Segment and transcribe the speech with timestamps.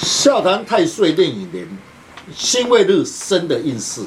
[0.00, 1.66] 笑谈太岁任乙年
[2.32, 4.06] 辛未日生的运势，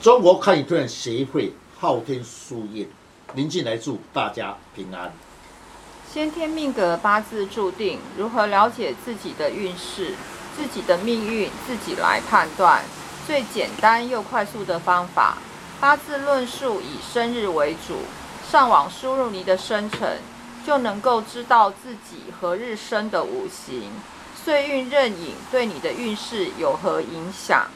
[0.00, 2.86] 中国看一段协会昊天书院，
[3.34, 5.12] 宁静来祝大家平安。
[6.12, 10.14] 先天命格八字注定，如何了解自己的运势、
[10.56, 12.84] 自己的命运，自己来判断。
[13.26, 15.38] 最简单又快速的方法，
[15.80, 17.96] 八字论述以生日为主，
[18.48, 20.18] 上网输入你的生辰，
[20.64, 23.90] 就能够知道自己何日生的五行。
[24.44, 27.66] 岁运任影对你的运势有何影响？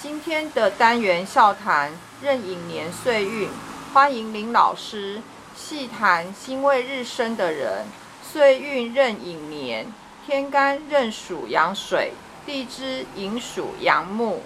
[0.00, 1.90] 今天的单元笑谈
[2.22, 3.48] 任影年岁运，
[3.92, 5.20] 欢迎林老师
[5.56, 7.86] 细谈辛未日生的人，
[8.22, 9.92] 岁运任影年，
[10.24, 12.12] 天干任属阳水，
[12.46, 14.44] 地支寅属阳木。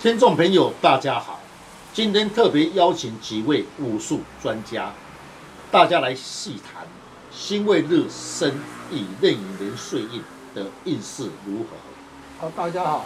[0.00, 1.38] 听众朋友，大家好，
[1.92, 4.92] 今天特别邀请几位武术专家，
[5.70, 6.84] 大家来细谈
[7.30, 8.58] 辛未日生
[8.90, 10.20] 以任影年岁运。
[10.54, 11.76] 的运势如何？
[12.38, 13.04] 好，大家好。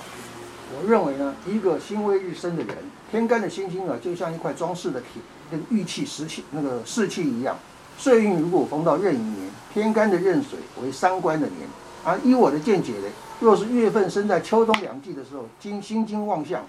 [0.77, 2.77] 我认为呢，一个辛未日生的人，
[3.11, 7.57] 天干的星星啊，就像一块装饰的铁，跟玉器、石器、那个饰器一样。
[7.97, 11.67] 岁运如果逢到壬寅年，天干的壬水为三官的年，
[12.05, 13.09] 而依我的见解呢，
[13.41, 16.65] 若是月份生在秋冬两季的时候，金星金旺相，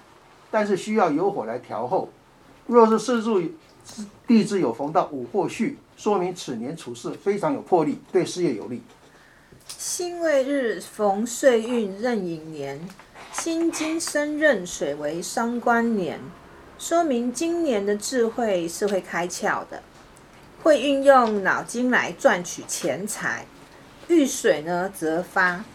[0.49, 2.09] 但是需要有火来调候。
[2.67, 3.41] 若是四柱
[4.27, 8.81] 地支有逢到午或戌，说明此年处事非常有魄力，对事业有利。
[9.99, 12.79] 辛未日逢岁运壬寅年，
[13.33, 16.21] 辛金生壬水为伤官年，
[16.77, 19.83] 说明今年的智慧是会开窍的，
[20.63, 23.45] 会运用脑筋来赚取钱财。
[24.07, 25.65] 遇水呢则发，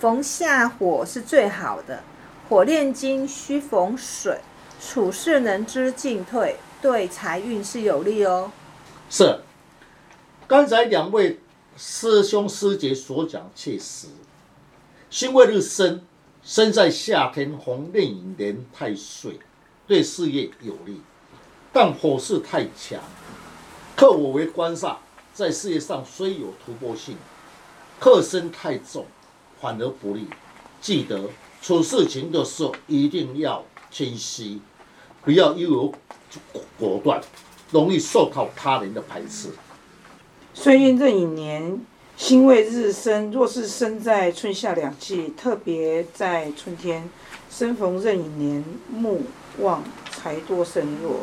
[0.00, 2.02] 逢下火是最好的，
[2.48, 4.40] 火炼金需逢水，
[4.80, 8.50] 处事能知进退，对财运是有利哦。
[9.08, 9.38] 是，
[10.48, 11.38] 刚才两位。
[11.76, 14.08] 师兄师姐所讲确实。
[15.08, 16.02] 辛未日生，
[16.42, 19.38] 生在夏天，红令寅年太岁，
[19.86, 21.00] 对事业有利。
[21.72, 23.00] 但火势太强，
[23.96, 24.96] 克我为官煞，
[25.32, 27.16] 在事业上虽有突破性，
[27.98, 29.06] 克身太重，
[29.60, 30.26] 反而不利。
[30.80, 31.30] 记得
[31.62, 34.60] 处事情的时候一定要清晰，
[35.22, 35.94] 不要一有
[36.78, 37.22] 果断，
[37.70, 39.48] 容易受到他人的排斥。
[40.54, 41.80] 岁运壬寅年，
[42.16, 43.32] 辛未日生。
[43.32, 47.08] 若是生在春夏两季，特别在春天，
[47.50, 49.22] 生逢壬寅年，木
[49.60, 51.20] 旺，财多身弱，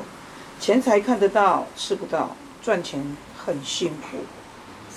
[0.59, 4.17] 钱财看得到，吃不到，赚钱很辛苦。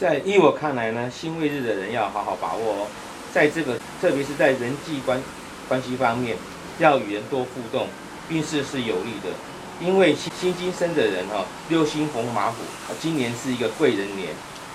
[0.00, 2.86] 在依我看来呢，辛未日的人要好好把握哦，
[3.32, 5.22] 在这个特别是在人际关
[5.68, 6.38] 关系方面，
[6.78, 7.86] 要与人多互动，
[8.30, 9.28] 运势是有利的。
[9.80, 12.56] 因为辛金生的人哈，六星逢马虎，
[13.00, 14.28] 今年是一个贵人年，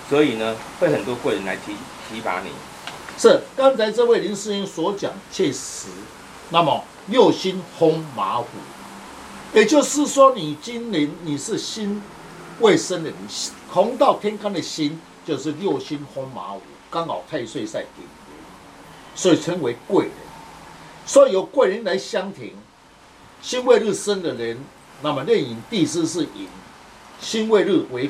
[0.09, 1.75] 所以呢，会很多贵人来提
[2.09, 2.49] 提拔你。
[3.17, 5.87] 是刚才这位林师兄所讲确实。
[6.49, 8.47] 那么六星逢马虎，
[9.53, 12.01] 也就是说你今年你是辛
[12.59, 13.27] 未生的，你
[13.69, 18.05] 红到天干的辛就是六星逢马虎，刚好太岁在顶，
[19.15, 20.13] 所以称为贵人。
[21.05, 22.53] 所以有贵人来相挺，
[23.41, 24.57] 辛未日生的人。
[25.01, 26.47] 那么任寅地支是寅，
[27.19, 28.09] 辛未日为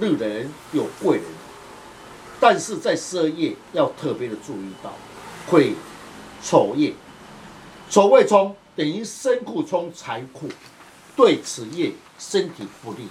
[0.00, 1.26] 日的人有贵人，
[2.40, 4.94] 但是在十二月要特别的注意到，
[5.46, 5.74] 会
[6.42, 6.94] 丑月，
[7.90, 10.48] 丑未冲等于身库冲财库，
[11.14, 13.08] 对此业身体不利。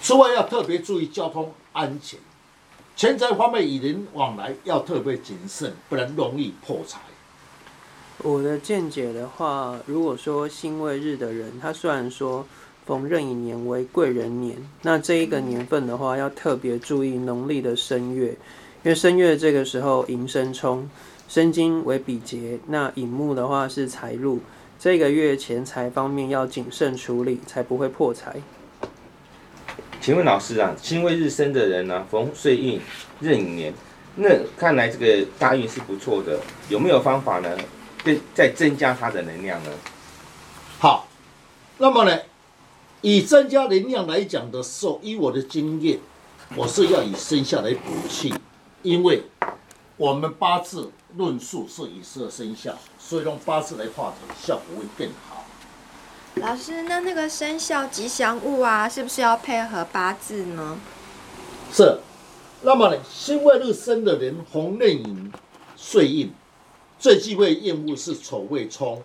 [0.00, 2.20] 此外要特别注意交通安全，
[2.94, 7.00] 钱财方面与人往来要特别谨慎，不然容易破财。
[8.24, 12.44] 我的见解的话，如果说辛未日的人，他虽然说
[12.84, 18.30] 逢壬寅年为贵人年，那这一个年份的话，要特别注意农历的申月，
[18.82, 20.90] 因为申月这个时候寅申冲，
[21.28, 24.40] 申金为比劫，那寅木的话是财禄，
[24.80, 28.34] 这个月钱财方面要谨慎处理，才不会破财。
[30.00, 32.80] 请问老师啊，辛未日生的人呢，逢岁运
[33.20, 33.72] 壬寅年，
[34.16, 37.48] 那看来这个大运是不错的，有没有方法呢？
[38.34, 39.70] 再增加它的能量呢？
[40.78, 41.08] 好，
[41.78, 42.18] 那么呢，
[43.00, 45.98] 以增加能量来讲的时候，以我的经验，
[46.54, 48.34] 我是要以生肖来补气，
[48.82, 49.24] 因为
[49.96, 55.44] 我们八字论述是以十二生肖，所以用八字来化解，效果会更好。
[56.36, 60.78] 老师，那那个生肖吉祥物啊，是不是要配合八字呢？
[61.72, 61.98] 是。
[62.62, 65.32] 那么呢，辛未日生的人，红内影
[65.76, 66.32] 岁印。
[66.98, 69.02] 最忌讳厌恶是丑未冲，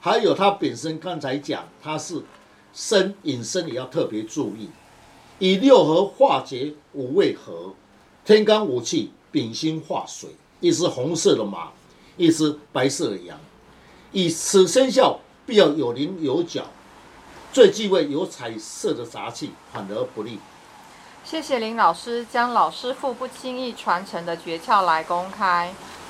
[0.00, 2.22] 还有他本身刚才讲他是
[2.74, 4.68] 生引申也要特别注意。
[5.38, 7.74] 以六合化解五味合，
[8.24, 10.30] 天干五气丙辛化水，
[10.60, 11.70] 一只红色的马，
[12.16, 13.40] 一只白色的羊。
[14.12, 16.66] 以此生肖必要有棱有角，
[17.50, 20.38] 最忌讳有彩色的杂气，反而不利。
[21.24, 25.72] 谢谢林老师将老师傅不轻易传承的诀窍来公开，